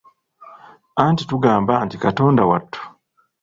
Anti 1.05 1.23
tugamba 1.29 1.73
nti 1.85 1.95
Katonda 2.03 2.41
wattu. 2.49 2.79